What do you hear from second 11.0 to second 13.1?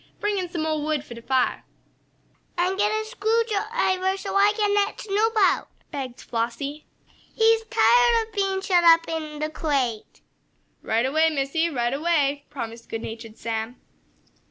away, Missie! Right away!" promised good